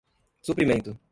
suprimento 0.41 0.97